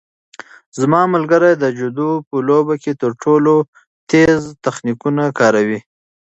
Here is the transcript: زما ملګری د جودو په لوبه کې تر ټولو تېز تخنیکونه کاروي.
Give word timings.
زما 0.79 1.01
ملګری 1.13 1.53
د 1.57 1.65
جودو 1.77 2.09
په 2.27 2.37
لوبه 2.47 2.75
کې 2.83 2.91
تر 3.01 3.11
ټولو 3.23 3.53
تېز 4.11 4.39
تخنیکونه 4.65 5.23
کاروي. 5.39 5.79